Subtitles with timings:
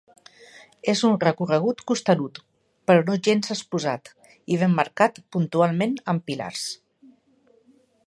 [0.93, 2.39] És un recorregut costerut,
[2.91, 4.13] però no gens exposat
[4.55, 6.69] i ben marcat puntualment amb pilars.